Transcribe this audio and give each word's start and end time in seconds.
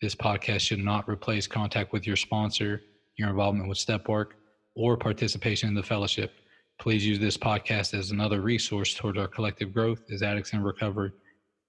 This 0.00 0.14
podcast 0.14 0.60
should 0.60 0.80
not 0.80 1.08
replace 1.08 1.46
contact 1.46 1.92
with 1.92 2.06
your 2.06 2.16
sponsor, 2.16 2.82
your 3.16 3.30
involvement 3.30 3.68
with 3.68 3.78
step 3.78 4.08
work, 4.08 4.34
or 4.74 4.96
participation 4.96 5.68
in 5.68 5.74
the 5.74 5.82
fellowship. 5.82 6.32
Please 6.80 7.06
use 7.06 7.18
this 7.18 7.36
podcast 7.36 7.94
as 7.96 8.10
another 8.10 8.40
resource 8.40 8.94
toward 8.94 9.16
our 9.16 9.28
collective 9.28 9.72
growth 9.72 10.02
as 10.12 10.22
addicts 10.22 10.52
in 10.52 10.62
recovery. 10.62 11.12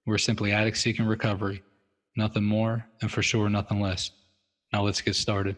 We're 0.04 0.18
simply 0.18 0.52
addicts 0.52 0.80
seeking 0.80 1.06
recovery, 1.06 1.62
nothing 2.16 2.44
more, 2.44 2.84
and 3.00 3.10
for 3.10 3.22
sure, 3.22 3.48
nothing 3.48 3.80
less. 3.80 4.10
Now 4.72 4.82
let's 4.82 5.00
get 5.00 5.14
started. 5.14 5.56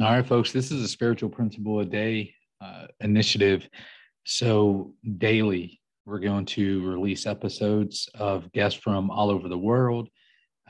All 0.00 0.10
right, 0.10 0.26
folks, 0.26 0.52
this 0.52 0.70
is 0.70 0.82
a 0.82 0.88
spiritual 0.88 1.30
principle 1.30 1.80
a 1.80 1.84
day 1.84 2.34
uh, 2.60 2.86
initiative. 3.00 3.68
So, 4.24 4.92
daily, 5.16 5.80
we're 6.06 6.18
going 6.18 6.46
to 6.46 6.88
release 6.88 7.26
episodes 7.26 8.08
of 8.14 8.50
guests 8.52 8.78
from 8.78 9.10
all 9.10 9.28
over 9.28 9.48
the 9.48 9.58
world, 9.58 10.08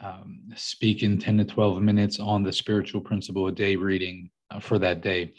um, 0.02 0.40
speaking 0.56 1.18
10 1.18 1.38
to 1.38 1.44
12 1.44 1.82
minutes 1.82 2.18
on 2.18 2.42
the 2.42 2.52
spiritual 2.52 3.00
principle 3.00 3.46
of 3.46 3.54
day 3.54 3.76
reading 3.76 4.30
uh, 4.50 4.58
for 4.58 4.78
that 4.78 5.02
day. 5.02 5.34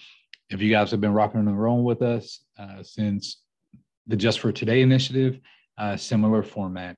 If 0.50 0.62
you 0.62 0.72
guys 0.72 0.92
have 0.92 1.02
been 1.02 1.14
rocking 1.14 1.42
and 1.42 1.60
rolling 1.60 1.84
with 1.84 2.02
us 2.02 2.42
uh, 2.58 2.84
since 2.84 3.42
the 4.06 4.16
Just 4.16 4.40
for 4.40 4.52
Today 4.52 4.82
initiative, 4.82 5.40
uh, 5.78 5.98
similar 5.98 6.44
format. 6.44 6.96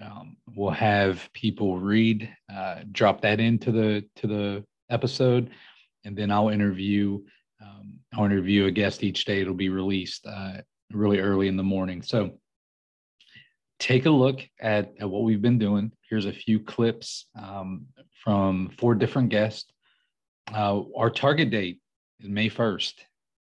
Um, 0.00 0.36
we'll 0.54 0.70
have 0.70 1.28
people 1.34 1.78
read, 1.78 2.30
uh, 2.52 2.82
drop 2.92 3.20
that 3.22 3.40
into 3.40 3.72
the 3.72 4.04
to 4.16 4.26
the 4.26 4.64
episode 4.90 5.50
and 6.04 6.16
then 6.16 6.30
I'll 6.30 6.48
interview 6.48 7.20
um, 7.60 7.98
I'll 8.14 8.24
interview 8.24 8.66
a 8.66 8.70
guest 8.70 9.02
each 9.02 9.24
day. 9.24 9.40
It'll 9.40 9.52
be 9.52 9.68
released 9.68 10.26
uh, 10.26 10.58
really 10.92 11.20
early 11.20 11.48
in 11.48 11.56
the 11.56 11.62
morning. 11.62 12.02
So 12.02 12.38
take 13.78 14.06
a 14.06 14.10
look 14.10 14.40
at, 14.60 14.92
at 15.00 15.08
what 15.08 15.22
we've 15.22 15.42
been 15.42 15.58
doing. 15.58 15.92
Here's 16.08 16.26
a 16.26 16.32
few 16.32 16.60
clips 16.60 17.26
um, 17.40 17.86
from 18.24 18.70
four 18.78 18.94
different 18.94 19.28
guests. 19.28 19.70
Uh, 20.52 20.82
our 20.96 21.10
target 21.10 21.50
date 21.50 21.80
is 22.20 22.28
May 22.28 22.48
1st. 22.48 22.94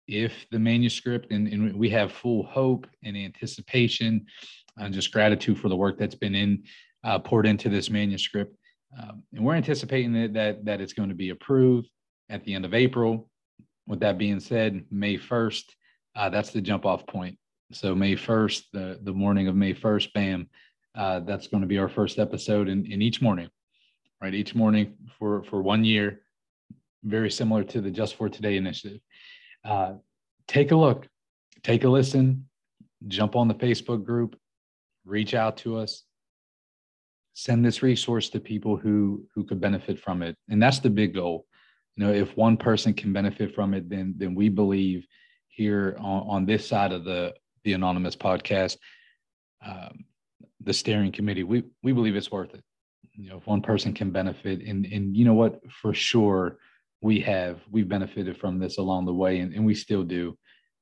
If 0.07 0.45
the 0.51 0.59
manuscript, 0.59 1.31
and, 1.31 1.47
and 1.47 1.75
we 1.75 1.89
have 1.89 2.11
full 2.11 2.43
hope 2.43 2.87
and 3.03 3.17
anticipation 3.17 4.25
and 4.77 4.93
just 4.93 5.11
gratitude 5.11 5.59
for 5.59 5.69
the 5.69 5.75
work 5.75 5.97
that's 5.97 6.15
been 6.15 6.35
in 6.35 6.63
uh, 7.03 7.19
poured 7.19 7.45
into 7.45 7.69
this 7.69 7.89
manuscript. 7.89 8.55
Um, 8.97 9.23
and 9.33 9.43
we're 9.43 9.55
anticipating 9.55 10.13
that, 10.13 10.33
that, 10.33 10.65
that 10.65 10.81
it's 10.81 10.93
going 10.93 11.09
to 11.09 11.15
be 11.15 11.29
approved 11.29 11.89
at 12.29 12.43
the 12.43 12.53
end 12.53 12.65
of 12.65 12.73
April. 12.73 13.29
With 13.85 13.99
that 14.01 14.17
being 14.17 14.39
said, 14.39 14.85
May 14.91 15.17
1st, 15.17 15.63
uh, 16.17 16.29
that's 16.29 16.49
the 16.49 16.59
jump 16.59 16.85
off 16.85 17.05
point. 17.05 17.37
So 17.71 17.93
May 17.93 18.15
1st, 18.15 18.63
the, 18.73 18.99
the 19.03 19.13
morning 19.13 19.47
of 19.47 19.55
May 19.55 19.73
1st, 19.73 20.13
bam, 20.13 20.49
uh, 20.95 21.19
that's 21.21 21.47
going 21.47 21.61
to 21.61 21.67
be 21.67 21.77
our 21.77 21.87
first 21.87 22.17
episode 22.17 22.67
in, 22.67 22.91
in 22.91 23.01
each 23.01 23.21
morning, 23.21 23.49
right? 24.21 24.33
Each 24.33 24.55
morning 24.55 24.95
for, 25.19 25.43
for 25.43 25.61
one 25.61 25.83
year, 25.83 26.21
very 27.03 27.29
similar 27.29 27.63
to 27.65 27.81
the 27.81 27.91
Just 27.91 28.15
for 28.15 28.29
Today 28.29 28.57
initiative. 28.57 28.99
Uh, 29.63 29.93
take 30.47 30.71
a 30.71 30.75
look, 30.75 31.07
take 31.61 31.83
a 31.83 31.89
listen, 31.89 32.47
jump 33.07 33.35
on 33.35 33.47
the 33.47 33.53
Facebook 33.53 34.03
group, 34.03 34.35
reach 35.05 35.35
out 35.35 35.57
to 35.57 35.77
us, 35.77 36.03
send 37.33 37.63
this 37.63 37.83
resource 37.83 38.29
to 38.29 38.39
people 38.39 38.75
who 38.75 39.23
who 39.35 39.43
could 39.43 39.61
benefit 39.61 39.99
from 39.99 40.23
it. 40.23 40.35
And 40.49 40.61
that's 40.61 40.79
the 40.79 40.89
big 40.89 41.13
goal 41.13 41.45
you 41.95 42.05
know 42.05 42.13
if 42.13 42.35
one 42.37 42.57
person 42.57 42.93
can 42.93 43.11
benefit 43.11 43.53
from 43.53 43.73
it 43.73 43.89
then 43.89 44.13
then 44.17 44.33
we 44.33 44.49
believe 44.49 45.05
here 45.57 45.97
on, 45.99 46.23
on 46.29 46.45
this 46.45 46.67
side 46.67 46.93
of 46.93 47.03
the 47.03 47.33
the 47.63 47.73
anonymous 47.73 48.15
podcast 48.15 48.77
um, 49.65 50.05
the 50.61 50.73
steering 50.73 51.11
committee 51.11 51.43
we 51.43 51.63
we 51.83 51.91
believe 51.91 52.15
it's 52.15 52.31
worth 52.31 52.53
it. 52.53 52.63
You 53.13 53.29
know 53.29 53.37
if 53.37 53.47
one 53.47 53.61
person 53.61 53.93
can 53.93 54.11
benefit 54.11 54.61
and 54.61 54.85
and 54.85 55.15
you 55.17 55.25
know 55.25 55.33
what? 55.33 55.59
For 55.81 55.93
sure 55.93 56.59
we 57.01 57.19
have 57.21 57.59
we've 57.71 57.89
benefited 57.89 58.37
from 58.37 58.59
this 58.59 58.77
along 58.77 59.05
the 59.05 59.13
way 59.13 59.39
and, 59.39 59.53
and 59.53 59.65
we 59.65 59.73
still 59.73 60.03
do. 60.03 60.37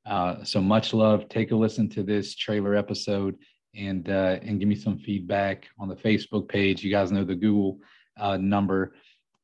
Uh, 0.06 0.44
so 0.44 0.62
much 0.62 0.94
love. 0.94 1.28
Take 1.30 1.52
a 1.52 1.56
listen 1.56 1.90
to 1.90 2.04
this 2.04 2.36
trailer 2.36 2.76
episode 2.76 3.36
and 3.76 4.10
uh, 4.10 4.38
and 4.42 4.60
give 4.60 4.68
me 4.68 4.76
some 4.76 4.98
feedback 5.00 5.68
on 5.80 5.88
the 5.88 5.96
facebook 5.96 6.48
page. 6.50 6.84
You 6.84 6.92
guys 6.92 7.12
know 7.12 7.24
the 7.24 7.36
google 7.36 7.80
uh, 8.18 8.38
number. 8.38 8.96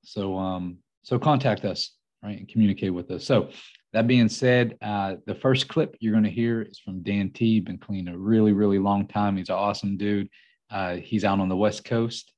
So 0.04 0.38
um 0.38 0.78
so 1.04 1.18
contact 1.18 1.66
us, 1.66 1.96
right, 2.24 2.38
and 2.40 2.48
communicate 2.48 2.94
with 2.94 3.10
us. 3.12 3.24
So 3.26 3.50
that 3.94 4.08
being 4.08 4.30
said, 4.30 4.78
uh, 4.82 5.16
the 5.26 5.36
first 5.36 5.68
clip 5.68 5.98
you're 6.00 6.14
going 6.14 6.24
to 6.24 6.30
hear 6.30 6.62
is 6.62 6.80
from 6.80 7.04
Dan 7.04 7.30
T. 7.32 7.60
Been 7.60 7.78
clean 7.78 8.08
a 8.08 8.18
really, 8.18 8.54
really 8.54 8.80
long 8.80 9.08
time. 9.08 9.38
He's 9.38 9.50
an 9.50 9.56
awesome 9.56 9.98
dude. 9.98 10.30
Uh, 10.70 10.96
he's 10.96 11.26
out 11.26 11.40
on 11.40 11.50
the 11.50 11.58
West 11.58 11.84
Coast. 11.84 12.32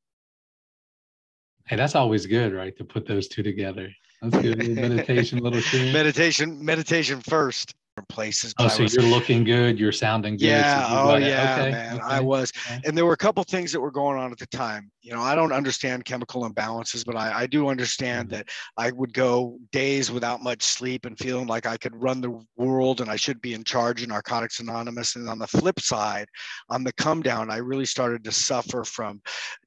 Hey, 1.68 1.76
that's 1.76 1.96
always 1.96 2.26
good, 2.26 2.54
right? 2.54 2.76
To 2.78 2.84
put 2.84 3.06
those 3.06 3.28
two 3.28 3.44
together. 3.44 3.90
That's 4.22 4.42
good. 4.42 4.76
meditation, 4.76 5.40
little 5.40 5.62
tune. 5.70 5.94
Meditation, 5.94 6.64
meditation 6.64 7.22
first 7.22 7.76
places. 8.14 8.54
Oh, 8.60 8.68
so 8.68 8.84
was, 8.84 8.94
you're 8.94 9.04
looking 9.04 9.44
good. 9.44 9.80
You're 9.80 9.92
sounding 9.92 10.38
good. 10.38 10.46
Yeah. 10.46 10.88
So 10.88 10.96
oh, 10.96 11.16
yeah, 11.18 11.58
okay, 11.60 11.72
man. 11.72 11.96
Okay. 11.96 12.04
I 12.06 12.20
was. 12.20 12.54
Okay. 12.68 12.80
And 12.86 12.98
there 12.98 13.06
were 13.06 13.14
a 13.14 13.18
couple 13.18 13.44
things 13.44 13.72
that 13.72 13.82
were 13.82 13.92
going 13.92 14.18
on 14.18 14.32
at 14.32 14.38
the 14.38 14.46
time. 14.48 14.92
You 15.02 15.14
know, 15.14 15.22
I 15.22 15.36
don't 15.36 15.52
understand 15.52 16.06
chemical 16.06 16.50
imbalances, 16.50 17.04
but 17.06 17.18
I, 17.18 17.42
I 17.42 17.48
do 17.48 17.68
understand 17.68 18.30
mm-hmm. 18.30 18.38
that 18.38 18.50
I 18.78 18.92
would 18.92 19.14
go 19.14 19.58
days 19.72 20.12
without 20.12 20.42
much 20.42 20.62
sleep 20.62 21.06
and 21.06 21.18
feeling 21.18 21.48
like 21.48 21.66
I 21.66 21.76
could 21.78 21.96
run 21.96 22.22
the 22.22 22.40
world 22.56 23.02
and 23.02 23.10
I 23.10 23.16
should 23.16 23.42
be 23.42 23.54
in 23.54 23.64
charge 23.64 24.02
of 24.04 24.10
Narcotics 24.10 24.60
Anonymous. 24.60 25.16
And 25.16 25.28
on 25.28 25.40
the 25.40 25.48
flip 25.48 25.80
side, 25.80 26.28
on 26.70 26.84
the 26.84 26.94
come 26.94 27.22
down, 27.22 27.50
I 27.50 27.58
really 27.58 27.86
started 27.86 28.24
to 28.24 28.32
suffer 28.32 28.84
from 28.84 29.22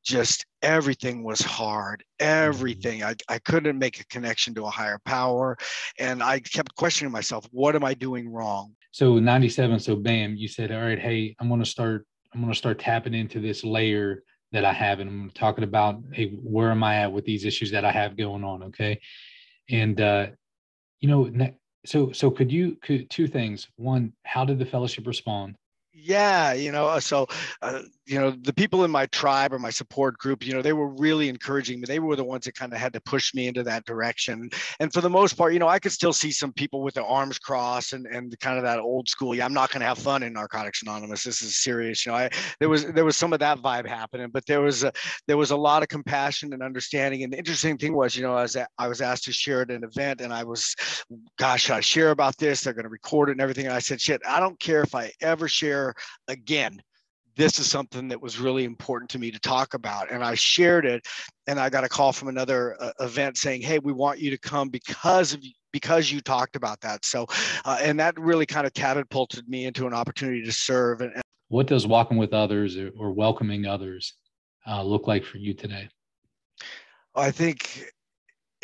just 0.05 0.47
everything 0.63 1.23
was 1.23 1.41
hard. 1.41 2.05
Mm-hmm. 2.21 2.49
everything. 2.49 3.03
I, 3.03 3.15
I 3.29 3.39
couldn't 3.39 3.79
make 3.79 4.01
a 4.01 4.07
connection 4.07 4.55
to 4.55 4.65
a 4.65 4.71
higher 4.71 4.99
power 5.05 5.57
and 5.99 6.23
i 6.23 6.41
kept 6.41 6.75
questioning 6.75 7.13
myself 7.13 7.47
what 7.51 7.75
am 7.75 7.85
i 7.85 7.95
doing 7.95 8.29
wrong? 8.33 8.75
So 8.93 9.19
97 9.19 9.81
so 9.81 9.97
bam 9.97 10.37
you 10.37 10.49
said 10.49 10.73
all 10.73 10.81
right 10.81 10.99
hey 10.99 11.37
i'm 11.39 11.49
going 11.49 11.61
to 11.61 11.67
start 11.67 12.07
i'm 12.33 12.41
going 12.41 12.53
to 12.53 12.59
start 12.59 12.79
tapping 12.79 13.15
into 13.15 13.41
this 13.41 13.65
layer 13.65 14.23
that 14.53 14.65
i 14.65 14.73
have 14.73 15.01
and 15.01 15.11
i'm 15.11 15.31
talking 15.35 15.65
about 15.65 16.01
hey 16.13 16.31
where 16.43 16.71
am 16.71 16.83
i 16.83 16.97
at 16.97 17.13
with 17.13 17.25
these 17.25 17.45
issues 17.45 17.71
that 17.71 17.85
i 17.85 17.91
have 17.91 18.17
going 18.17 18.45
on 18.45 18.63
okay? 18.65 18.99
And 19.69 20.01
uh 20.01 20.29
you 21.01 21.09
know 21.09 21.51
so 21.85 22.13
so 22.13 22.31
could 22.31 22.51
you 22.51 22.77
could 22.83 23.09
two 23.11 23.27
things. 23.29 23.69
One 23.77 24.13
how 24.25 24.45
did 24.45 24.59
the 24.59 24.67
fellowship 24.67 25.07
respond? 25.07 25.57
Yeah 25.93 26.53
you 26.53 26.73
know 26.73 26.87
uh, 26.87 27.01
so 27.01 27.27
uh, 27.63 27.83
you 28.07 28.19
know 28.21 28.31
the 28.31 28.53
people 28.53 28.85
in 28.85 28.91
my 28.91 29.07
tribe 29.07 29.53
or 29.53 29.59
my 29.59 29.71
support 29.71 30.17
group 30.19 30.47
you 30.47 30.55
know 30.55 30.63
they 30.63 30.73
were 30.73 30.89
really 30.89 31.29
encouraging 31.29 31.81
me. 31.81 31.87
They 31.87 31.99
were 31.99 32.17
the 32.17 32.25
ones 32.25 32.45
that 32.45 32.55
kind 32.55 32.73
of 32.73 32.79
had 32.79 32.93
to 32.93 33.01
push 33.01 33.35
me 33.35 33.49
into 33.49 33.63
that 33.65 33.85
direction. 33.85 34.49
And 34.81 34.93
for 34.93 35.01
the 35.01 35.11
most 35.11 35.37
part 35.37 35.53
you 35.53 35.59
know 35.59 35.69
i 35.69 35.79
could 35.79 35.93
still 35.93 36.13
see 36.13 36.31
some 36.31 36.53
people 36.53 36.83
with 36.83 36.95
their 36.95 37.05
arms 37.05 37.39
crossed 37.39 37.93
and 37.93 38.07
and 38.07 38.39
kind 38.41 38.59
of 38.59 38.65
that 38.65 38.79
old 38.79 39.09
school 39.09 39.35
yeah 39.35 39.45
i'm 39.45 39.55
not 39.55 39.71
going 39.71 39.81
to 39.81 39.87
have 39.87 39.99
fun 39.99 40.23
in 40.23 40.33
narcotics 40.33 40.83
anonymous. 40.83 41.25
This 41.25 41.43
is 41.43 41.57
serious. 41.57 42.07
You 42.07 42.13
know 42.13 42.19
i 42.19 42.31
there 42.61 42.69
was 42.69 42.87
there 42.87 43.05
was 43.05 43.17
some 43.17 43.33
of 43.33 43.41
that 43.41 43.59
vibe 43.59 43.87
happening 43.87 44.31
but 44.33 44.47
there 44.47 44.61
was 44.61 44.85
a, 44.85 44.93
there 45.27 45.37
was 45.37 45.51
a 45.51 45.57
lot 45.57 45.83
of 45.83 45.89
compassion 45.89 46.53
and 46.53 46.63
understanding. 46.63 47.25
And 47.25 47.33
the 47.33 47.39
interesting 47.39 47.77
thing 47.77 47.95
was 47.95 48.15
you 48.17 48.23
know 48.23 48.35
i 48.35 48.43
was 48.43 48.57
i 48.79 48.89
was 48.89 49.01
asked 49.01 49.25
to 49.25 49.33
share 49.33 49.63
at 49.63 49.71
an 49.71 49.85
event 49.85 50.21
and 50.21 50.33
i 50.33 50.45
was 50.45 50.75
gosh 51.39 51.65
should 51.65 51.77
i 51.77 51.81
share 51.81 52.11
about 52.11 52.37
this? 52.39 52.63
They're 52.63 52.73
going 52.73 52.85
to 52.85 52.89
record 52.89 53.29
it 53.29 53.33
and 53.33 53.41
everything. 53.41 53.67
And 53.67 53.75
i 53.75 53.81
said 53.81 54.01
shit 54.01 54.21
i 54.29 54.39
don't 54.39 54.59
care 54.61 54.83
if 54.83 54.95
i 54.95 55.11
ever 55.21 55.49
share 55.49 55.95
again 56.29 56.81
this 57.37 57.59
is 57.59 57.71
something 57.71 58.09
that 58.09 58.21
was 58.21 58.41
really 58.41 58.65
important 58.65 59.11
to 59.11 59.19
me 59.19 59.31
to 59.31 59.39
talk 59.39 59.75
about. 59.75 60.11
And 60.11 60.25
i 60.25 60.35
shared 60.35 60.87
it 60.87 61.07
and 61.47 61.61
i 61.61 61.69
got 61.69 61.85
a 61.85 61.89
call 61.89 62.13
from 62.13 62.29
another 62.29 62.77
uh, 62.81 62.93
event 63.01 63.37
saying 63.37 63.63
hey 63.63 63.79
we 63.79 63.93
want 63.93 64.19
you 64.19 64.31
to 64.31 64.39
come 64.39 64.69
because 64.69 65.35
of 65.35 65.43
because 65.73 66.11
you 66.11 66.21
talked 66.21 66.57
about 66.57 66.81
that. 66.81 67.05
So 67.05 67.27
uh, 67.65 67.79
and 67.83 68.01
that 68.01 68.19
really 68.19 68.47
kind 68.47 68.67
of 68.67 68.73
catapulted 68.75 69.49
me 69.49 69.67
into 69.67 69.87
an 69.87 69.93
opportunity 69.93 70.43
to 70.45 70.53
serve 70.53 71.01
and, 71.01 71.21
what 71.49 71.67
does 71.67 71.87
walking 71.87 72.17
with 72.17 72.33
others 72.33 72.77
or, 72.77 72.91
or 72.99 73.13
welcoming 73.13 73.67
others 73.67 74.15
uh, 74.67 74.83
look 74.83 75.07
like 75.07 75.25
for 75.25 75.39
you 75.39 75.55
today? 75.55 75.89
I 77.15 77.31
think 77.31 77.85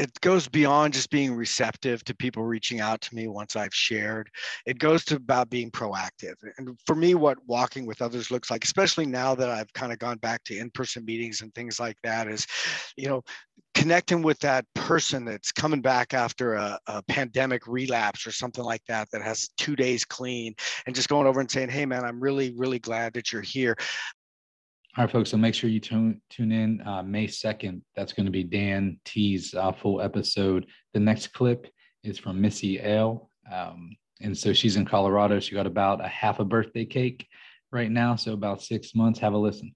it 0.02 0.20
goes 0.20 0.48
beyond 0.48 0.94
just 0.94 1.10
being 1.10 1.32
receptive 1.32 2.02
to 2.04 2.14
people 2.14 2.42
reaching 2.42 2.80
out 2.80 3.00
to 3.02 3.14
me 3.14 3.28
once 3.28 3.54
I've 3.54 3.72
shared. 3.72 4.28
It 4.66 4.80
goes 4.80 5.04
to 5.06 5.16
about 5.16 5.48
being 5.48 5.70
proactive. 5.70 6.34
And 6.58 6.76
for 6.86 6.96
me, 6.96 7.14
what 7.14 7.38
walking 7.46 7.86
with 7.86 8.02
others 8.02 8.32
looks 8.32 8.50
like, 8.50 8.64
especially 8.64 9.06
now 9.06 9.36
that 9.36 9.48
I've 9.48 9.72
kind 9.74 9.92
of 9.92 10.00
gone 10.00 10.18
back 10.18 10.42
to 10.44 10.58
in-person 10.58 11.04
meetings 11.04 11.40
and 11.40 11.54
things 11.54 11.78
like 11.78 11.96
that, 12.02 12.26
is, 12.26 12.48
you 12.96 13.08
know, 13.08 13.22
connecting 13.74 14.22
with 14.22 14.40
that 14.40 14.66
person 14.74 15.24
that's 15.24 15.52
coming 15.52 15.80
back 15.80 16.14
after 16.14 16.54
a, 16.54 16.78
a, 16.88 17.02
pandemic 17.04 17.66
relapse 17.66 18.26
or 18.26 18.32
something 18.32 18.64
like 18.64 18.82
that 18.88 19.08
that 19.12 19.22
has 19.22 19.50
two 19.56 19.76
days 19.76 20.04
clean 20.04 20.54
and 20.86 20.94
just 20.94 21.08
going 21.08 21.26
over 21.26 21.40
and 21.40 21.50
saying 21.50 21.68
hey 21.68 21.84
man 21.84 22.04
i'm 22.04 22.20
really 22.20 22.52
really 22.56 22.78
glad 22.78 23.12
that 23.12 23.32
you're 23.32 23.42
here 23.42 23.76
all 24.96 25.04
right, 25.04 25.10
folks. 25.10 25.30
So 25.30 25.38
make 25.38 25.54
sure 25.54 25.70
you 25.70 25.80
tune 25.80 26.20
tune 26.28 26.52
in 26.52 26.86
uh, 26.86 27.02
May 27.02 27.26
second. 27.26 27.82
That's 27.96 28.12
going 28.12 28.26
to 28.26 28.32
be 28.32 28.44
Dan 28.44 28.98
T's 29.06 29.54
uh, 29.54 29.72
full 29.72 30.02
episode. 30.02 30.66
The 30.92 31.00
next 31.00 31.28
clip 31.28 31.66
is 32.04 32.18
from 32.18 32.40
Missy 32.40 32.78
L. 32.78 33.30
Um, 33.50 33.96
and 34.20 34.36
so 34.36 34.52
she's 34.52 34.76
in 34.76 34.84
Colorado. 34.84 35.40
She 35.40 35.54
got 35.54 35.66
about 35.66 36.04
a 36.04 36.08
half 36.08 36.40
a 36.40 36.44
birthday 36.44 36.84
cake 36.84 37.26
right 37.70 37.90
now, 37.90 38.16
so 38.16 38.34
about 38.34 38.60
six 38.60 38.94
months. 38.94 39.18
Have 39.20 39.32
a 39.32 39.38
listen. 39.38 39.74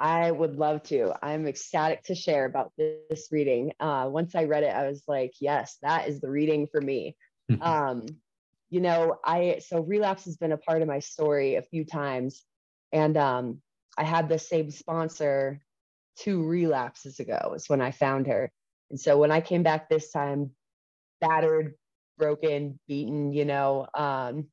I 0.00 0.32
would 0.32 0.56
love 0.56 0.82
to. 0.84 1.12
I'm 1.22 1.46
ecstatic 1.46 2.02
to 2.04 2.14
share 2.16 2.46
about 2.46 2.72
this 2.76 3.28
reading. 3.30 3.74
Uh, 3.78 4.08
once 4.10 4.34
I 4.34 4.44
read 4.44 4.64
it, 4.64 4.74
I 4.74 4.88
was 4.88 5.04
like, 5.06 5.34
yes, 5.40 5.76
that 5.82 6.08
is 6.08 6.20
the 6.20 6.30
reading 6.30 6.66
for 6.66 6.80
me. 6.80 7.16
um, 7.60 8.06
you 8.70 8.80
know, 8.80 9.18
I 9.24 9.60
so 9.64 9.80
relapse 9.80 10.24
has 10.24 10.36
been 10.36 10.52
a 10.52 10.56
part 10.56 10.82
of 10.82 10.88
my 10.88 10.98
story 10.98 11.54
a 11.54 11.62
few 11.62 11.84
times, 11.84 12.42
and 12.92 13.16
um, 13.16 13.62
I 13.98 14.04
had 14.04 14.28
the 14.28 14.38
same 14.38 14.70
sponsor 14.70 15.60
two 16.16 16.42
relapses 16.44 17.20
ago 17.20 17.54
is 17.56 17.68
when 17.68 17.80
I 17.80 17.90
found 17.90 18.26
her. 18.26 18.50
And 18.90 19.00
so 19.00 19.18
when 19.18 19.30
I 19.30 19.40
came 19.40 19.62
back 19.62 19.88
this 19.88 20.10
time, 20.10 20.50
battered, 21.20 21.74
broken, 22.18 22.78
beaten, 22.88 23.32
you 23.32 23.44
know, 23.44 23.86
um, 23.94 24.48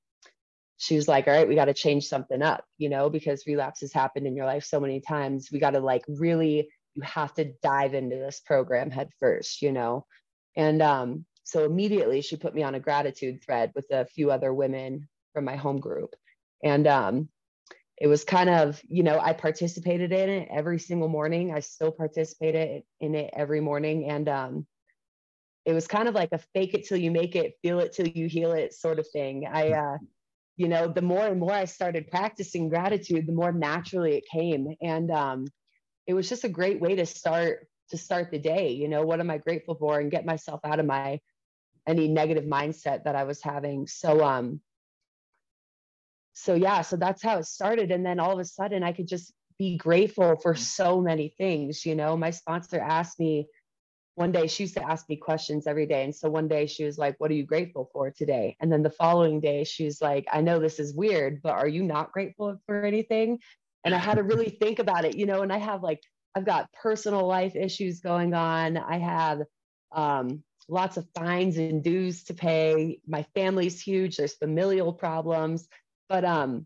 she 0.78 0.96
was 0.96 1.08
like, 1.08 1.28
all 1.28 1.34
right, 1.34 1.48
we 1.48 1.56
got 1.56 1.66
to 1.66 1.74
change 1.74 2.08
something 2.08 2.42
up, 2.42 2.64
you 2.78 2.90
know, 2.90 3.10
because 3.10 3.48
relapses 3.48 3.92
happen 3.92 4.26
in 4.26 4.36
your 4.36 4.46
life 4.46 4.64
so 4.64 4.80
many 4.80 5.02
times. 5.02 5.50
We 5.52 5.60
got 5.60 5.72
to 5.72 5.80
like 5.80 6.04
really, 6.08 6.70
you 6.94 7.02
have 7.02 7.34
to 7.36 7.54
dive 7.64 7.94
into 7.94 8.16
this 8.16 8.42
program 8.46 8.92
head 8.92 9.10
first, 9.20 9.62
you 9.62 9.72
know. 9.72 10.06
And 10.56 10.82
um, 10.82 11.26
so 11.44 11.66
immediately 11.66 12.22
she 12.22 12.36
put 12.36 12.54
me 12.54 12.64
on 12.64 12.76
a 12.76 12.80
gratitude 12.80 13.44
thread 13.44 13.72
with 13.76 13.86
a 13.92 14.06
few 14.06 14.32
other 14.32 14.54
women 14.54 15.08
from 15.34 15.46
my 15.46 15.56
home 15.56 15.80
group. 15.80 16.16
And 16.64 16.86
um, 16.88 17.30
it 18.00 18.08
was 18.08 18.24
kind 18.24 18.50
of, 18.50 18.80
you 18.88 19.04
know, 19.04 19.20
I 19.20 19.34
participated 19.34 20.12
in 20.12 20.30
it 20.30 20.50
every 20.52 20.80
single 20.80 21.10
morning. 21.10 21.54
I 21.54 21.62
still 21.62 21.92
participated 21.92 22.84
in 23.00 23.16
it 23.16 23.32
every 23.36 23.60
morning. 23.60 24.10
And 24.10 24.30
um, 24.30 24.68
it 25.66 25.74
was 25.74 25.88
kind 25.88 26.08
of 26.08 26.14
like 26.14 26.30
a 26.32 26.38
fake 26.54 26.76
it 26.76 26.88
till 26.88 26.98
you 26.98 27.10
make 27.10 27.36
it, 27.36 27.56
feel 27.64 27.80
it 27.80 27.94
till 27.94 28.08
you 28.08 28.28
heal 28.28 28.52
it 28.52 28.74
sort 28.74 29.00
of 29.00 29.08
thing. 29.10 29.48
I, 29.52 29.72
uh, 29.72 29.98
you 30.58 30.68
know, 30.68 30.88
the 30.88 31.02
more 31.02 31.26
and 31.26 31.40
more 31.40 31.54
I 31.54 31.66
started 31.66 32.10
practicing 32.10 32.70
gratitude, 32.70 33.26
the 33.28 33.34
more 33.34 33.52
naturally 33.52 34.16
it 34.16 34.26
came. 34.32 34.76
And 34.82 35.10
um, 35.10 35.48
it 36.06 36.14
was 36.14 36.30
just 36.30 36.44
a 36.44 36.50
great 36.50 36.80
way 36.80 36.96
to 36.96 37.06
start 37.06 37.68
to 37.90 37.98
start 37.98 38.32
the 38.32 38.40
day. 38.40 38.72
You 38.72 38.90
know, 38.90 39.04
what 39.04 39.22
am 39.22 39.30
I 39.30 39.38
grateful 39.38 39.76
for 39.76 40.00
and 40.00 40.12
get 40.12 40.26
myself 40.26 40.60
out 40.66 40.80
of 40.80 40.86
my 40.86 41.20
any 41.88 42.08
negative 42.08 42.44
mindset 42.44 43.06
that 43.06 43.16
I 43.16 43.24
was 43.24 43.42
having. 43.42 43.88
So 43.88 44.24
um, 44.24 44.60
so 46.38 46.54
yeah 46.54 46.82
so 46.82 46.96
that's 46.96 47.24
how 47.24 47.38
it 47.38 47.46
started. 47.46 47.92
And 47.92 48.06
then 48.06 48.20
all 48.20 48.32
of 48.32 48.40
a 48.40 48.46
sudden 48.46 48.84
i 48.84 48.92
could 48.92 49.08
just 49.08 49.34
be 49.58 49.76
grateful 49.76 50.36
for 50.36 50.54
mm. 50.54 50.60
so 50.60 51.02
many 51.02 51.34
things 51.38 51.86
you 51.86 51.96
know? 51.96 52.16
My 52.16 52.30
sponsor 52.30 52.80
asked 52.80 53.20
me 53.20 53.48
one 54.16 54.32
day 54.32 54.48
she 54.48 54.64
used 54.64 54.76
to 54.76 54.88
ask 54.88 55.08
me 55.10 55.16
questions 55.16 55.68
every 55.68 55.86
day. 55.86 56.04
And 56.04 56.16
so 56.16 56.30
one 56.30 56.48
day 56.48 56.68
she 56.68 56.84
was 56.84 56.98
like 56.98 57.16
what 57.18 57.32
are 57.32 57.36
you 57.36 57.46
grateful 57.46 57.90
for 57.92 58.12
today? 58.12 58.56
And 58.60 58.72
then 58.72 58.84
the 58.84 58.92
following 58.92 59.40
day 59.40 59.64
she's 59.64 60.02
like 60.02 60.28
i 60.32 60.42
know 60.42 60.60
this 60.60 60.80
is 60.80 60.94
weird 60.94 61.42
but 61.42 61.54
are 61.54 61.68
you 61.68 61.84
not 61.84 62.12
grateful 62.12 62.62
for 62.68 62.86
anything? 62.86 63.40
And 63.84 63.96
i 63.96 63.98
had 63.98 64.16
to 64.16 64.24
really 64.24 64.50
think 64.62 64.80
about 64.80 65.06
it 65.06 65.18
you 65.18 65.26
know? 65.26 65.42
And 65.42 65.52
i 65.52 65.58
have 65.58 65.82
like 65.82 66.02
i've 66.36 66.46
got 66.46 66.72
personal 66.72 67.26
life 67.26 67.56
issues 67.56 68.00
going 68.00 68.36
on. 68.36 68.78
I 68.78 69.00
have 69.00 69.42
um, 69.92 70.44
lots 70.70 70.98
of 70.98 71.08
fines 71.16 71.58
and 71.58 71.84
dues 71.84 72.26
to 72.26 72.34
pay. 72.34 73.00
My 73.08 73.26
family's 73.34 73.82
huge. 73.82 74.18
There's 74.18 74.34
familial 74.34 74.94
problems 74.94 75.68
but 76.10 76.26
um 76.26 76.66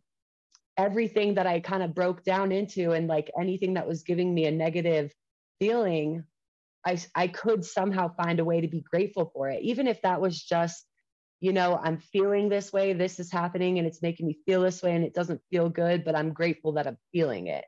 everything 0.78 1.36
that 1.36 1.48
i 1.48 1.60
kind 1.60 1.84
of 1.84 1.94
broke 1.94 2.24
down 2.24 2.52
into 2.52 2.92
and 2.92 3.08
like 3.08 3.30
anything 3.40 3.74
that 3.74 3.88
was 3.88 4.04
giving 4.04 4.34
me 4.34 4.46
a 4.46 4.52
negative 4.52 5.14
feeling 5.60 6.24
i 6.86 6.98
i 7.16 7.28
could 7.28 7.64
somehow 7.64 8.12
find 8.16 8.40
a 8.40 8.46
way 8.46 8.62
to 8.62 8.68
be 8.68 8.82
grateful 8.82 9.32
for 9.34 9.50
it. 9.50 9.62
Even 9.62 9.88
if 9.88 10.02
that 10.02 10.22
was 10.22 10.42
just 10.42 10.86
you 11.40 11.52
know 11.54 11.80
i'm 11.84 11.98
feeling 11.98 12.50
this 12.50 12.72
way 12.72 12.94
this 12.94 13.20
is 13.20 13.32
happening 13.32 13.78
and 13.78 13.88
it's 13.88 14.02
making 14.02 14.28
me 14.28 14.38
feel 14.46 14.62
this 14.62 14.82
way 14.82 14.96
and 14.96 15.04
it 15.04 15.14
doesn't 15.14 15.42
feel 15.52 15.70
good 15.70 16.04
but 16.04 16.16
i'm 16.16 16.34
grateful 16.34 16.74
that 16.74 16.88
i'm 16.88 16.98
feeling 17.12 17.48
it. 17.48 17.66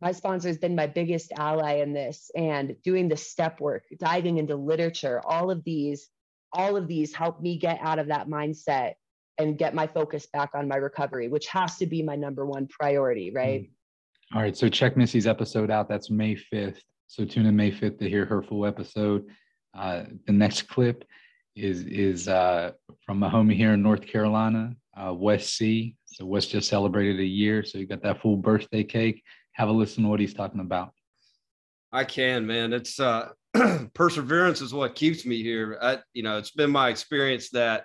My 0.00 0.12
sponsor 0.12 0.48
has 0.48 0.58
been 0.58 0.74
my 0.74 0.86
biggest 0.86 1.32
ally 1.38 1.74
in 1.76 1.94
this 1.94 2.30
and 2.36 2.76
doing 2.82 3.08
the 3.08 3.16
step 3.16 3.60
work 3.60 3.84
diving 3.98 4.38
into 4.38 4.56
literature 4.56 5.22
all 5.24 5.50
of 5.50 5.64
these 5.64 6.08
all 6.52 6.76
of 6.76 6.88
these 6.88 7.14
help 7.14 7.40
me 7.40 7.58
get 7.58 7.78
out 7.80 7.98
of 7.98 8.08
that 8.08 8.28
mindset 8.28 8.94
and 9.38 9.58
get 9.58 9.74
my 9.74 9.86
focus 9.86 10.26
back 10.32 10.50
on 10.54 10.68
my 10.68 10.76
recovery, 10.76 11.28
which 11.28 11.46
has 11.48 11.76
to 11.78 11.86
be 11.86 12.02
my 12.02 12.16
number 12.16 12.46
one 12.46 12.66
priority, 12.68 13.30
right? 13.30 13.62
Mm. 13.62 13.70
All 14.34 14.42
right. 14.42 14.56
So 14.56 14.68
check 14.68 14.96
Missy's 14.96 15.26
episode 15.26 15.70
out. 15.70 15.88
That's 15.88 16.10
May 16.10 16.34
5th. 16.34 16.78
So 17.06 17.24
tune 17.24 17.46
in 17.46 17.54
May 17.54 17.70
5th 17.70 17.98
to 17.98 18.08
hear 18.08 18.24
her 18.24 18.42
full 18.42 18.66
episode. 18.66 19.26
Uh, 19.76 20.04
the 20.26 20.32
next 20.32 20.62
clip 20.62 21.04
is 21.56 21.84
is 21.84 22.26
uh, 22.26 22.72
from 23.04 23.22
a 23.22 23.30
homie 23.30 23.54
here 23.54 23.74
in 23.74 23.82
North 23.82 24.06
Carolina, 24.06 24.74
uh, 24.96 25.12
Wes 25.14 25.48
C. 25.50 25.96
So 26.06 26.24
Wes 26.24 26.46
just 26.46 26.68
celebrated 26.68 27.20
a 27.20 27.24
year. 27.24 27.64
So 27.64 27.78
you 27.78 27.86
got 27.86 28.02
that 28.02 28.20
full 28.20 28.36
birthday 28.36 28.82
cake. 28.82 29.22
Have 29.52 29.68
a 29.68 29.72
listen 29.72 30.02
to 30.04 30.08
what 30.08 30.20
he's 30.20 30.34
talking 30.34 30.60
about. 30.60 30.92
I 31.92 32.04
can, 32.04 32.44
man. 32.46 32.72
It's 32.72 32.98
uh, 32.98 33.28
perseverance 33.94 34.60
is 34.60 34.74
what 34.74 34.96
keeps 34.96 35.24
me 35.24 35.42
here. 35.42 35.78
I, 35.80 35.98
you 36.12 36.24
know, 36.24 36.38
it's 36.38 36.50
been 36.50 36.70
my 36.70 36.88
experience 36.88 37.50
that 37.50 37.84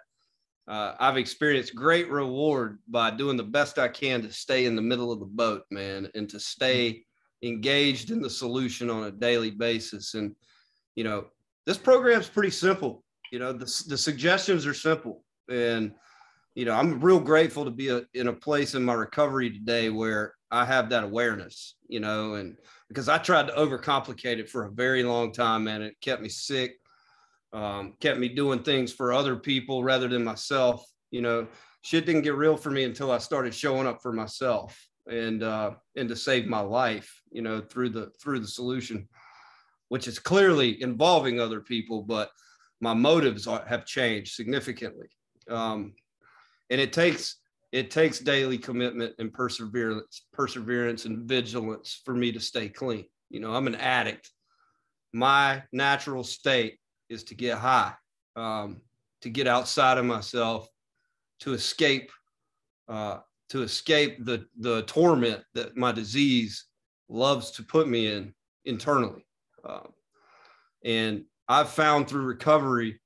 uh, 0.69 0.93
I've 0.99 1.17
experienced 1.17 1.73
great 1.73 2.09
reward 2.11 2.77
by 2.87 3.09
doing 3.09 3.37
the 3.37 3.43
best 3.43 3.79
I 3.79 3.87
can 3.87 4.21
to 4.21 4.31
stay 4.31 4.65
in 4.65 4.75
the 4.75 4.83
middle 4.83 5.11
of 5.11 5.19
the 5.19 5.25
boat, 5.25 5.63
man, 5.71 6.07
and 6.13 6.29
to 6.29 6.39
stay 6.39 7.03
engaged 7.41 8.11
in 8.11 8.21
the 8.21 8.29
solution 8.29 8.89
on 8.91 9.05
a 9.05 9.11
daily 9.11 9.49
basis. 9.49 10.13
And, 10.13 10.35
you 10.95 11.03
know, 11.03 11.25
this 11.65 11.77
program's 11.77 12.29
pretty 12.29 12.51
simple. 12.51 13.03
You 13.31 13.39
know, 13.39 13.51
the, 13.51 13.65
the 13.87 13.97
suggestions 13.97 14.67
are 14.67 14.75
simple. 14.75 15.23
And, 15.49 15.93
you 16.53 16.65
know, 16.65 16.73
I'm 16.73 16.99
real 17.01 17.19
grateful 17.19 17.65
to 17.65 17.71
be 17.71 17.89
a, 17.89 18.03
in 18.13 18.27
a 18.27 18.33
place 18.33 18.75
in 18.75 18.83
my 18.83 18.93
recovery 18.93 19.49
today 19.49 19.89
where 19.89 20.35
I 20.51 20.65
have 20.65 20.89
that 20.89 21.03
awareness, 21.03 21.75
you 21.87 21.99
know, 21.99 22.35
and 22.35 22.57
because 22.89 23.09
I 23.09 23.17
tried 23.17 23.47
to 23.47 23.53
overcomplicate 23.53 24.37
it 24.37 24.49
for 24.49 24.65
a 24.65 24.71
very 24.71 25.03
long 25.03 25.31
time, 25.31 25.63
man. 25.63 25.81
It 25.81 25.95
kept 26.01 26.21
me 26.21 26.29
sick 26.29 26.78
um, 27.53 27.93
kept 27.99 28.19
me 28.19 28.29
doing 28.29 28.63
things 28.63 28.93
for 28.93 29.13
other 29.13 29.35
people 29.35 29.83
rather 29.83 30.07
than 30.07 30.23
myself. 30.23 30.85
You 31.11 31.21
know, 31.21 31.47
shit 31.81 32.05
didn't 32.05 32.21
get 32.21 32.35
real 32.35 32.57
for 32.57 32.71
me 32.71 32.83
until 32.83 33.11
I 33.11 33.17
started 33.17 33.53
showing 33.53 33.87
up 33.87 34.01
for 34.01 34.11
myself 34.11 34.79
and 35.09 35.43
uh, 35.43 35.71
and 35.95 36.07
to 36.09 36.15
save 36.15 36.47
my 36.47 36.61
life. 36.61 37.21
You 37.31 37.41
know, 37.41 37.61
through 37.61 37.89
the 37.89 38.11
through 38.21 38.39
the 38.39 38.47
solution, 38.47 39.07
which 39.89 40.07
is 40.07 40.19
clearly 40.19 40.81
involving 40.81 41.39
other 41.39 41.61
people, 41.61 42.03
but 42.03 42.29
my 42.81 42.93
motives 42.93 43.47
are, 43.47 43.65
have 43.67 43.85
changed 43.85 44.33
significantly. 44.33 45.07
Um, 45.49 45.93
and 46.69 46.79
it 46.79 46.93
takes 46.93 47.37
it 47.71 47.91
takes 47.91 48.19
daily 48.19 48.57
commitment 48.57 49.13
and 49.19 49.31
perseverance, 49.31 50.23
perseverance 50.33 51.05
and 51.05 51.27
vigilance 51.27 52.01
for 52.03 52.15
me 52.15 52.31
to 52.31 52.39
stay 52.39 52.67
clean. 52.67 53.05
You 53.29 53.39
know, 53.39 53.53
I'm 53.53 53.67
an 53.67 53.75
addict. 53.75 54.31
My 55.13 55.63
natural 55.71 56.23
state 56.23 56.79
is 57.09 57.23
to 57.25 57.35
get 57.35 57.57
high, 57.57 57.93
um, 58.35 58.81
to 59.21 59.29
get 59.29 59.47
outside 59.47 59.97
of 59.97 60.05
myself, 60.05 60.67
to 61.41 61.53
escape, 61.53 62.11
uh, 62.87 63.19
to 63.49 63.63
escape 63.63 64.23
the 64.25 64.45
the 64.59 64.83
torment 64.83 65.43
that 65.53 65.75
my 65.75 65.91
disease 65.91 66.65
loves 67.09 67.51
to 67.51 67.63
put 67.63 67.87
me 67.87 68.07
in 68.07 68.33
internally. 68.65 69.25
Uh, 69.63 69.87
and 70.85 71.25
I've 71.47 71.69
found 71.69 72.07
through 72.07 72.25
recovery 72.25 72.99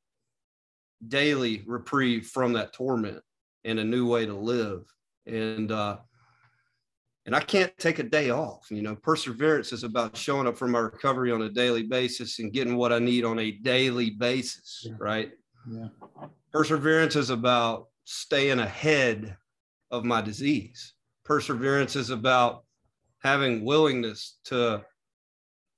daily 1.08 1.64
reprieve 1.66 2.28
from 2.28 2.54
that 2.54 2.74
torment 2.74 3.22
and 3.64 3.80
a 3.80 3.84
new 3.84 4.08
way 4.08 4.26
to 4.26 4.34
live. 4.34 4.84
And 5.26 5.72
uh, 5.72 5.98
and 7.26 7.36
I 7.36 7.40
can't 7.40 7.76
take 7.78 8.00
a 8.00 8.04
day 8.04 8.32
off. 8.32 8.68
You 8.70 8.82
know, 8.82 8.96
perseverance 8.96 9.72
is 9.72 9.84
about 9.84 10.18
showing 10.18 10.48
up 10.48 10.58
for 10.58 10.68
my 10.68 10.80
recovery 10.80 11.32
on 11.32 11.44
a 11.44 11.50
daily 11.50 11.84
basis 11.84 12.40
and 12.40 12.52
getting 12.52 12.76
what 12.76 12.92
I 12.92 13.00
need 13.00 13.24
on 13.24 13.40
a 13.40 13.52
daily 13.52 14.12
basis, 14.12 14.86
yeah. 14.86 14.94
right? 15.00 15.32
Yeah. 15.70 15.88
Perseverance 16.52 17.16
is 17.16 17.30
about 17.30 17.88
staying 18.04 18.60
ahead 18.60 19.38
of 19.90 20.04
my 20.04 20.22
disease. 20.22 20.94
Perseverance 21.24 21.96
is 21.96 22.10
about 22.10 22.66
having 23.24 23.64
willingness 23.64 24.40
to 24.46 24.84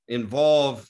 involve 0.08 0.90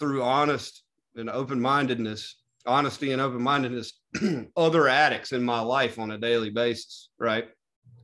through 0.00 0.22
honest 0.22 0.82
and 1.14 1.30
open 1.30 1.60
mindedness, 1.60 2.42
honesty 2.66 3.12
and 3.12 3.22
open 3.22 3.40
mindedness, 3.40 3.92
other 4.56 4.88
addicts 4.88 5.32
in 5.32 5.44
my 5.44 5.60
life 5.60 5.98
on 5.98 6.10
a 6.10 6.18
daily 6.18 6.50
basis, 6.50 7.10
right? 7.18 7.48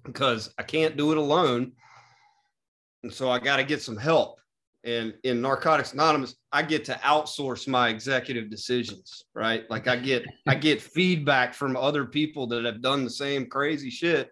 Because 0.05 0.53
I 0.59 0.63
can't 0.63 0.97
do 0.97 1.11
it 1.11 1.19
alone. 1.19 1.73
And 3.03 3.13
so 3.13 3.31
I 3.31 3.39
got 3.39 3.57
to 3.57 3.65
get 3.65 3.83
some 3.83 3.97
help. 3.97 4.41
And 4.85 5.15
in 5.25 5.41
Narcotics 5.41 5.93
Anonymous, 5.93 6.37
I 6.53 6.63
get 6.63 6.85
to 6.87 6.95
outsource 7.05 7.69
my 7.69 7.89
executive 7.89 8.49
decisions, 8.49 9.25
right? 9.35 9.69
Like 9.71 9.89
I 9.89 9.97
get 9.97 10.25
I 10.47 10.55
get 10.69 10.81
feedback 10.81 11.53
from 11.53 11.77
other 11.77 12.05
people 12.05 12.47
that 12.49 12.65
have 12.65 12.81
done 12.81 13.05
the 13.05 13.11
same 13.11 13.47
crazy 13.47 13.91
shit 13.91 14.31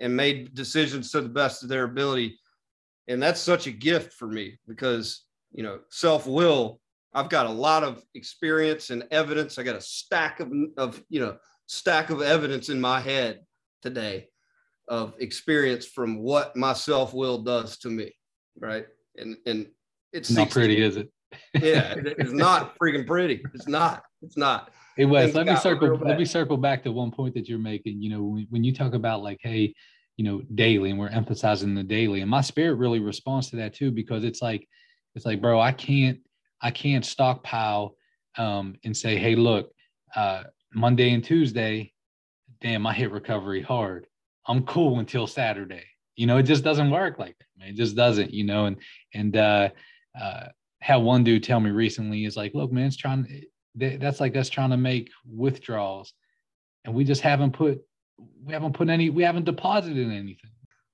and 0.00 0.14
made 0.14 0.54
decisions 0.54 1.10
to 1.12 1.20
the 1.20 1.28
best 1.28 1.62
of 1.62 1.68
their 1.68 1.84
ability. 1.84 2.38
And 3.08 3.22
that's 3.22 3.40
such 3.40 3.66
a 3.66 3.72
gift 3.72 4.12
for 4.12 4.26
me 4.26 4.58
because, 4.68 5.24
you 5.52 5.62
know, 5.62 5.80
self-will, 5.90 6.80
I've 7.14 7.28
got 7.28 7.46
a 7.46 7.50
lot 7.50 7.84
of 7.84 8.02
experience 8.14 8.90
and 8.90 9.04
evidence. 9.10 9.58
I 9.58 9.62
got 9.62 9.76
a 9.76 9.80
stack 9.80 10.40
of, 10.40 10.52
of 10.76 11.02
you 11.08 11.20
know, 11.20 11.36
stack 11.66 12.10
of 12.10 12.22
evidence 12.22 12.68
in 12.68 12.80
my 12.80 13.00
head 13.00 13.40
today 13.82 14.28
of 14.92 15.14
experience 15.20 15.86
from 15.86 16.18
what 16.18 16.54
my 16.54 16.74
self-will 16.74 17.38
does 17.38 17.78
to 17.78 17.88
me. 17.88 18.12
Right. 18.60 18.86
And 19.16 19.38
and 19.46 19.66
it's 20.12 20.30
not 20.30 20.50
pretty, 20.50 20.82
is 20.82 20.98
it? 20.98 21.10
yeah, 21.54 21.94
it's 21.96 22.32
not 22.46 22.76
freaking 22.78 23.06
pretty. 23.06 23.42
It's 23.54 23.66
not. 23.66 24.04
It's 24.20 24.36
not. 24.36 24.70
Hey 24.94 25.06
Wes, 25.06 25.34
let 25.34 25.46
me 25.46 25.56
circle. 25.56 25.96
Let 25.96 26.18
me 26.18 26.26
circle 26.26 26.58
back 26.58 26.82
to 26.84 26.92
one 26.92 27.10
point 27.10 27.32
that 27.34 27.48
you're 27.48 27.58
making. 27.58 28.02
You 28.02 28.10
know, 28.10 28.22
when, 28.22 28.46
when 28.50 28.64
you 28.64 28.74
talk 28.74 28.92
about 28.92 29.22
like, 29.22 29.38
hey, 29.40 29.74
you 30.18 30.26
know, 30.26 30.42
daily, 30.54 30.90
and 30.90 30.98
we're 30.98 31.08
emphasizing 31.08 31.74
the 31.74 31.82
daily, 31.82 32.20
and 32.20 32.30
my 32.30 32.42
spirit 32.42 32.74
really 32.74 33.00
responds 33.00 33.48
to 33.50 33.56
that 33.56 33.72
too 33.72 33.90
because 33.90 34.24
it's 34.24 34.42
like, 34.42 34.68
it's 35.14 35.24
like, 35.24 35.40
bro, 35.40 35.58
I 35.58 35.72
can't, 35.72 36.18
I 36.60 36.70
can't 36.70 37.06
stockpile 37.06 37.96
um, 38.36 38.76
and 38.84 38.94
say, 38.94 39.16
hey, 39.16 39.36
look, 39.36 39.72
uh, 40.14 40.42
Monday 40.74 41.14
and 41.14 41.24
Tuesday, 41.24 41.94
damn, 42.60 42.86
I 42.86 42.92
hit 42.92 43.10
recovery 43.10 43.62
hard. 43.62 44.06
I'm 44.46 44.64
cool 44.64 44.98
until 44.98 45.26
Saturday. 45.26 45.84
You 46.16 46.26
know, 46.26 46.38
it 46.38 46.44
just 46.44 46.64
doesn't 46.64 46.90
work 46.90 47.18
like 47.18 47.36
that. 47.38 47.46
Man. 47.58 47.68
It 47.68 47.76
just 47.76 47.96
doesn't. 47.96 48.32
You 48.32 48.44
know, 48.44 48.66
and 48.66 48.76
and 49.14 49.36
uh, 49.36 49.68
uh, 50.20 50.44
had 50.80 50.96
one 50.96 51.24
dude 51.24 51.44
tell 51.44 51.60
me 51.60 51.70
recently 51.70 52.24
is 52.24 52.36
like, 52.36 52.54
look, 52.54 52.72
man, 52.72 52.86
it's 52.86 52.96
trying 52.96 53.44
that's 53.74 54.20
like 54.20 54.36
us 54.36 54.48
trying 54.48 54.70
to 54.70 54.76
make 54.76 55.10
withdrawals 55.26 56.12
and 56.84 56.94
we 56.94 57.04
just 57.04 57.22
haven't 57.22 57.52
put 57.52 57.80
we 58.44 58.52
haven't 58.52 58.74
put 58.74 58.88
any 58.88 59.10
we 59.10 59.22
haven't 59.22 59.44
deposited 59.44 60.06
anything 60.06 60.50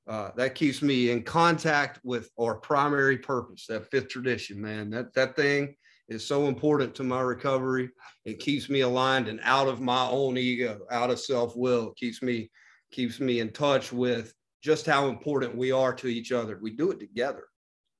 uh, 0.08 0.30
that 0.36 0.54
keeps 0.54 0.80
me 0.80 1.10
in 1.10 1.22
contact 1.22 2.00
with 2.02 2.30
our 2.40 2.54
primary 2.54 3.18
purpose 3.18 3.66
that 3.66 3.90
fifth 3.90 4.08
tradition 4.08 4.60
man 4.60 4.90
that 4.90 5.12
that 5.14 5.34
thing 5.36 5.74
is 6.08 6.26
so 6.26 6.46
important 6.46 6.94
to 6.94 7.02
my 7.02 7.20
recovery 7.20 7.90
it 8.24 8.38
keeps 8.38 8.70
me 8.70 8.80
aligned 8.80 9.28
and 9.28 9.40
out 9.42 9.68
of 9.68 9.80
my 9.80 10.08
own 10.08 10.36
ego 10.36 10.80
out 10.90 11.10
of 11.10 11.18
self-will 11.18 11.90
it 11.90 11.96
keeps 11.96 12.22
me 12.22 12.50
keeps 12.90 13.20
me 13.20 13.40
in 13.40 13.50
touch 13.50 13.92
with 13.92 14.34
just 14.62 14.86
how 14.86 15.08
important 15.08 15.56
we 15.56 15.70
are 15.70 15.94
to 15.94 16.08
each 16.08 16.32
other 16.32 16.58
we 16.60 16.70
do 16.70 16.90
it 16.90 16.98
together 17.00 17.44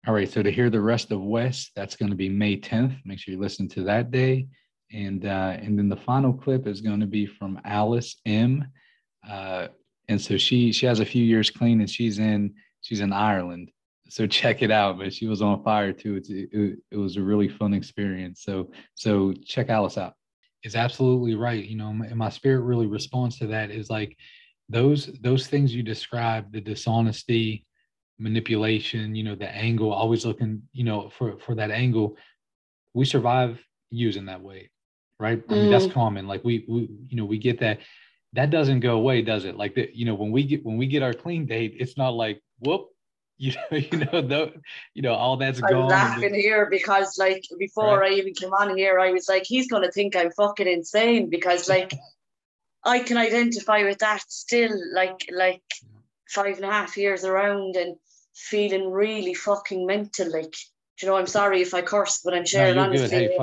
all 0.06 0.14
right 0.14 0.30
so 0.30 0.42
to 0.42 0.50
hear 0.50 0.70
the 0.70 0.80
rest 0.80 1.10
of 1.12 1.20
Wes 1.20 1.70
that's 1.76 1.96
going 1.96 2.10
to 2.10 2.16
be 2.16 2.28
may 2.28 2.56
10th 2.56 2.96
make 3.04 3.18
sure 3.18 3.32
you 3.32 3.40
listen 3.40 3.68
to 3.68 3.84
that 3.84 4.10
day 4.10 4.46
and 4.92 5.26
uh, 5.26 5.56
and 5.60 5.78
then 5.78 5.88
the 5.88 5.96
final 5.96 6.32
clip 6.32 6.66
is 6.66 6.80
going 6.80 7.00
to 7.00 7.06
be 7.06 7.26
from 7.26 7.60
Alice 7.64 8.16
M. 8.24 8.66
Uh, 9.28 9.68
and 10.08 10.20
so 10.20 10.36
she 10.36 10.72
she 10.72 10.86
has 10.86 11.00
a 11.00 11.04
few 11.04 11.24
years 11.24 11.50
clean, 11.50 11.80
and 11.80 11.90
she's 11.90 12.18
in 12.18 12.54
she's 12.80 13.00
in 13.00 13.12
Ireland. 13.12 13.70
So 14.08 14.26
check 14.26 14.62
it 14.62 14.70
out, 14.70 14.98
but 14.98 15.12
she 15.12 15.26
was 15.26 15.42
on 15.42 15.62
fire 15.62 15.92
too. 15.92 16.16
It's, 16.16 16.30
it, 16.30 16.78
it 16.90 16.96
was 16.96 17.18
a 17.18 17.22
really 17.22 17.48
fun 17.48 17.74
experience. 17.74 18.42
So 18.42 18.70
so 18.94 19.32
check 19.44 19.68
Alice 19.68 19.98
out. 19.98 20.14
It's 20.62 20.74
absolutely 20.74 21.34
right. 21.34 21.64
You 21.64 21.76
know, 21.76 21.88
and 21.88 22.16
my 22.16 22.30
spirit 22.30 22.62
really 22.62 22.86
responds 22.86 23.38
to 23.38 23.46
that. 23.48 23.70
Is 23.70 23.90
like 23.90 24.16
those 24.68 25.06
those 25.20 25.46
things 25.46 25.74
you 25.74 25.82
describe, 25.82 26.52
the 26.52 26.60
dishonesty, 26.60 27.66
manipulation. 28.18 29.14
You 29.14 29.24
know, 29.24 29.34
the 29.34 29.48
angle, 29.48 29.92
always 29.92 30.24
looking. 30.24 30.62
You 30.72 30.84
know, 30.84 31.10
for 31.10 31.38
for 31.38 31.54
that 31.54 31.70
angle, 31.70 32.16
we 32.94 33.04
survive 33.04 33.62
using 33.90 34.26
that 34.26 34.42
way 34.42 34.70
right? 35.20 35.42
I 35.48 35.52
mean, 35.52 35.66
mm. 35.66 35.70
that's 35.70 35.92
common. 35.92 36.26
Like 36.26 36.44
we, 36.44 36.64
we, 36.68 36.88
you 37.08 37.16
know, 37.16 37.24
we 37.24 37.38
get 37.38 37.60
that. 37.60 37.80
That 38.34 38.50
doesn't 38.50 38.80
go 38.80 38.96
away, 38.96 39.22
does 39.22 39.46
it? 39.46 39.56
Like 39.56 39.74
that, 39.76 39.94
you 39.94 40.04
know, 40.04 40.14
when 40.14 40.30
we 40.30 40.44
get 40.44 40.64
when 40.64 40.76
we 40.76 40.86
get 40.86 41.02
our 41.02 41.14
clean 41.14 41.46
date, 41.46 41.76
it's 41.78 41.96
not 41.96 42.10
like 42.10 42.42
whoop, 42.60 42.88
you 43.38 43.52
know, 43.52 43.78
you 43.78 43.98
know, 43.98 44.20
the, 44.20 44.52
you 44.94 45.02
know, 45.02 45.14
all 45.14 45.38
that's 45.38 45.62
I'm 45.62 45.70
gone. 45.70 45.82
I'm 45.84 45.88
laughing 45.88 46.34
here 46.34 46.68
because, 46.70 47.16
like, 47.18 47.44
before 47.58 48.00
right. 48.00 48.12
I 48.12 48.14
even 48.16 48.34
came 48.34 48.52
on 48.52 48.76
here, 48.76 48.98
I 48.98 49.12
was 49.12 49.28
like, 49.28 49.44
he's 49.46 49.68
gonna 49.68 49.90
think 49.90 50.14
I'm 50.14 50.30
fucking 50.32 50.68
insane 50.68 51.30
because, 51.30 51.68
like, 51.68 51.94
I 52.84 53.00
can 53.00 53.16
identify 53.16 53.82
with 53.84 53.98
that 53.98 54.22
still, 54.28 54.70
like, 54.92 55.28
like 55.30 55.62
five 56.28 56.56
and 56.56 56.64
a 56.64 56.70
half 56.70 56.96
years 56.96 57.24
around 57.24 57.76
and 57.76 57.96
feeling 58.34 58.90
really 58.90 59.34
fucking 59.34 59.84
mental. 59.86 60.30
Like, 60.30 60.54
you 61.00 61.08
know, 61.08 61.16
I'm 61.16 61.26
sorry 61.26 61.62
if 61.62 61.74
I 61.74 61.82
curse, 61.82 62.20
but 62.24 62.34
I'm 62.34 62.46
sharing 62.46 62.76
no, 62.76 62.84
honestly. 62.84 63.08
Hey, 63.08 63.36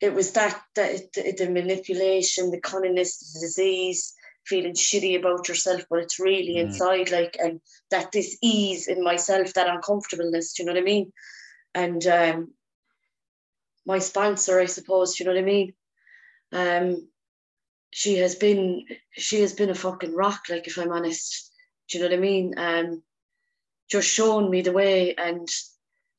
it 0.00 0.14
was 0.14 0.32
that, 0.32 0.60
that 0.76 1.12
the, 1.12 1.34
the 1.36 1.50
manipulation, 1.50 2.50
the 2.50 2.60
cunningness, 2.60 3.18
the 3.18 3.40
disease, 3.40 4.14
feeling 4.46 4.72
shitty 4.72 5.18
about 5.18 5.48
yourself, 5.48 5.82
but 5.90 5.98
it's 5.98 6.18
really 6.18 6.54
mm. 6.54 6.60
inside, 6.60 7.10
like, 7.10 7.36
and 7.38 7.60
that 7.90 8.10
this 8.10 8.38
ease 8.42 8.88
in 8.88 9.04
myself, 9.04 9.52
that 9.54 9.68
uncomfortableness, 9.68 10.54
do 10.54 10.62
you 10.62 10.66
know 10.66 10.72
what 10.72 10.80
I 10.80 10.84
mean? 10.84 11.12
And 11.74 12.06
um, 12.06 12.54
my 13.86 13.98
sponsor, 13.98 14.58
I 14.58 14.66
suppose, 14.66 15.14
do 15.14 15.22
you 15.22 15.28
know 15.28 15.34
what 15.34 15.42
I 15.42 15.44
mean? 15.44 15.74
Um, 16.52 17.08
she 17.90 18.16
has 18.18 18.34
been, 18.34 18.84
she 19.12 19.40
has 19.40 19.52
been 19.52 19.70
a 19.70 19.74
fucking 19.74 20.14
rock, 20.14 20.42
like, 20.48 20.66
if 20.66 20.78
I'm 20.78 20.92
honest, 20.92 21.50
do 21.88 21.98
you 21.98 22.04
know 22.04 22.10
what 22.10 22.16
I 22.16 22.20
mean? 22.20 22.54
Um, 22.56 23.02
just 23.90 24.08
showing 24.08 24.50
me 24.50 24.62
the 24.62 24.72
way, 24.72 25.14
and 25.16 25.48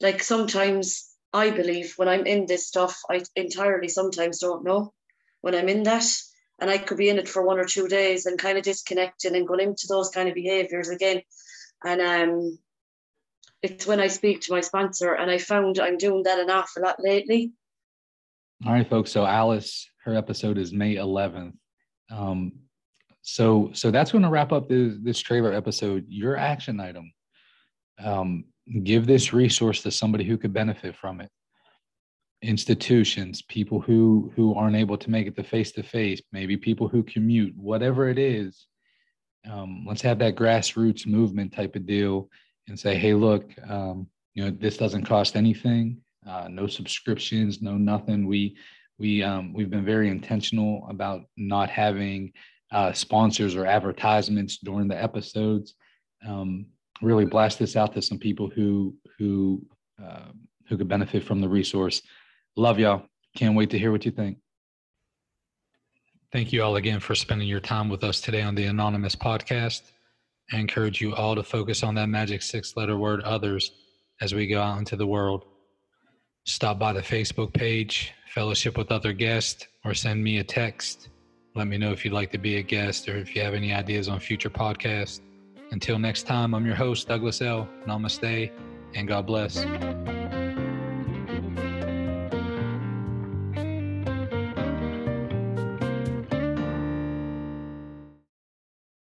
like 0.01 0.21
sometimes 0.21 1.11
I 1.33 1.51
believe 1.51 1.93
when 1.95 2.09
I'm 2.09 2.25
in 2.25 2.45
this 2.45 2.67
stuff, 2.67 2.99
I 3.09 3.23
entirely 3.35 3.87
sometimes 3.87 4.39
don't 4.39 4.65
know 4.65 4.93
when 5.39 5.55
I'm 5.55 5.69
in 5.69 5.83
that. 5.83 6.05
And 6.59 6.69
I 6.69 6.77
could 6.77 6.97
be 6.97 7.09
in 7.09 7.17
it 7.17 7.27
for 7.27 7.41
one 7.41 7.57
or 7.57 7.65
two 7.65 7.87
days 7.87 8.27
and 8.27 8.37
kind 8.37 8.57
of 8.57 8.63
disconnecting 8.63 9.35
and 9.35 9.47
going 9.47 9.61
into 9.61 9.87
those 9.87 10.09
kind 10.09 10.29
of 10.29 10.35
behaviors 10.35 10.89
again. 10.89 11.23
And 11.83 12.01
um, 12.01 12.59
it's 13.63 13.87
when 13.87 13.99
I 13.99 14.07
speak 14.07 14.41
to 14.41 14.51
my 14.51 14.61
sponsor, 14.61 15.13
and 15.13 15.31
I 15.31 15.39
found 15.39 15.79
I'm 15.79 15.97
doing 15.97 16.23
that 16.23 16.39
an 16.39 16.51
awful 16.51 16.83
lot 16.83 16.97
lately. 16.99 17.53
All 18.65 18.73
right, 18.73 18.87
folks. 18.87 19.11
So 19.11 19.25
Alice, 19.25 19.89
her 20.03 20.15
episode 20.15 20.59
is 20.59 20.71
May 20.71 20.95
11th. 20.95 21.53
Um, 22.11 22.53
so 23.21 23.69
so 23.73 23.91
that's 23.91 24.11
going 24.11 24.23
to 24.23 24.29
wrap 24.29 24.51
up 24.51 24.67
this, 24.67 24.95
this 25.01 25.19
trailer 25.19 25.53
episode. 25.53 26.05
Your 26.07 26.37
action 26.37 26.79
item. 26.79 27.11
Um, 28.03 28.45
give 28.83 29.05
this 29.05 29.33
resource 29.33 29.81
to 29.83 29.91
somebody 29.91 30.23
who 30.23 30.37
could 30.37 30.53
benefit 30.53 30.95
from 30.95 31.21
it 31.21 31.29
institutions 32.41 33.43
people 33.43 33.79
who 33.79 34.31
who 34.35 34.55
aren't 34.55 34.75
able 34.75 34.97
to 34.97 35.11
make 35.11 35.27
it 35.27 35.35
to 35.35 35.43
face 35.43 35.71
to 35.71 35.83
face 35.83 36.21
maybe 36.31 36.57
people 36.57 36.87
who 36.87 37.03
commute 37.03 37.55
whatever 37.55 38.09
it 38.09 38.17
is 38.17 38.65
um, 39.49 39.85
let's 39.87 40.01
have 40.01 40.17
that 40.17 40.35
grassroots 40.35 41.05
movement 41.05 41.53
type 41.53 41.75
of 41.75 41.85
deal 41.85 42.27
and 42.67 42.79
say 42.79 42.95
hey 42.95 43.13
look 43.13 43.51
um, 43.69 44.07
you 44.33 44.43
know 44.43 44.49
this 44.59 44.77
doesn't 44.77 45.05
cost 45.05 45.35
anything 45.35 45.97
uh, 46.27 46.47
no 46.49 46.65
subscriptions 46.65 47.61
no 47.61 47.77
nothing 47.77 48.25
we 48.25 48.55
we 49.01 49.23
um, 49.23 49.51
we've 49.51 49.71
been 49.71 49.83
very 49.83 50.09
intentional 50.09 50.85
about 50.89 51.21
not 51.35 51.69
having 51.69 52.31
uh, 52.71 52.93
sponsors 52.93 53.55
or 53.55 53.65
advertisements 53.65 54.59
during 54.59 54.87
the 54.87 55.03
episodes 55.03 55.73
um, 56.25 56.67
really 57.01 57.25
blast 57.25 57.57
this 57.57 57.75
out 57.75 57.93
to 57.93 58.01
some 58.01 58.19
people 58.19 58.49
who 58.49 58.95
who 59.17 59.61
uh, 60.01 60.29
who 60.67 60.77
could 60.77 60.87
benefit 60.87 61.23
from 61.23 61.41
the 61.41 61.49
resource. 61.49 62.01
Love 62.55 62.79
y'all. 62.79 63.03
Can't 63.35 63.55
wait 63.55 63.71
to 63.71 63.79
hear 63.79 63.91
what 63.91 64.05
you 64.05 64.11
think. 64.11 64.37
Thank 66.31 66.53
you 66.53 66.63
all 66.63 66.75
again 66.75 66.99
for 66.99 67.15
spending 67.15 67.47
your 67.47 67.59
time 67.59 67.89
with 67.89 68.03
us 68.03 68.21
today 68.21 68.41
on 68.41 68.55
the 68.55 68.65
Anonymous 68.65 69.15
podcast. 69.15 69.81
I 70.53 70.57
encourage 70.57 71.01
you 71.01 71.15
all 71.15 71.35
to 71.35 71.43
focus 71.43 71.83
on 71.83 71.95
that 71.95 72.07
magic 72.07 72.41
six 72.41 72.77
letter 72.77 72.97
word 72.97 73.21
others 73.21 73.71
as 74.21 74.33
we 74.33 74.47
go 74.47 74.61
out 74.61 74.77
into 74.77 74.95
the 74.95 75.07
world. 75.07 75.45
Stop 76.45 76.79
by 76.79 76.91
the 76.91 77.01
Facebook 77.01 77.53
page, 77.53 78.13
fellowship 78.33 78.75
with 78.75 78.91
other 78.91 79.13
guests, 79.13 79.67
or 79.85 79.93
send 79.93 80.23
me 80.23 80.39
a 80.39 80.43
text. 80.43 81.09
Let 81.53 81.67
me 81.67 81.77
know 81.77 81.91
if 81.91 82.03
you'd 82.03 82.13
like 82.13 82.31
to 82.31 82.39
be 82.39 82.57
a 82.57 82.63
guest 82.63 83.07
or 83.07 83.17
if 83.17 83.35
you 83.35 83.43
have 83.43 83.53
any 83.53 83.73
ideas 83.73 84.07
on 84.07 84.19
future 84.19 84.49
podcasts. 84.49 85.21
Until 85.71 85.99
next 85.99 86.23
time, 86.23 86.55
I'm 86.55 86.65
your 86.65 86.75
host, 86.75 87.07
Douglas 87.07 87.41
L. 87.41 87.69
Namaste, 87.85 88.51
and 88.95 89.07
God 89.07 89.27
bless. 89.27 89.63